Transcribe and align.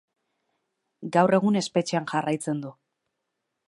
Gaur 1.17 1.37
egun 1.41 1.61
espetxean 1.63 2.11
jarraitzen 2.15 2.67
du. 2.67 2.77